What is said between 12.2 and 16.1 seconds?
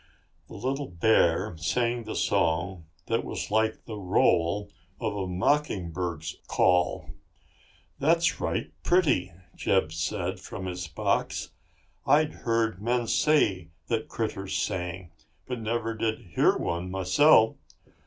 heard men say that the critters sang, but never